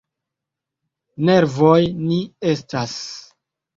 [1.29, 2.19] Nervoj ni
[2.55, 2.97] estas.